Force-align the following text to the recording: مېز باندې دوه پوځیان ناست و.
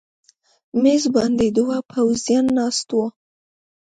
مېز 0.81 1.03
باندې 1.15 1.47
دوه 1.57 1.77
پوځیان 1.91 2.45
ناست 2.57 2.87
و. 2.95 2.97